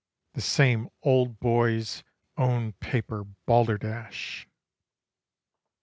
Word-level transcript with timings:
The 0.33 0.41
same 0.41 0.89
old 1.03 1.39
Boys' 1.39 2.03
Own 2.35 2.71
Paper 2.79 3.23
balderdash! 3.45 4.47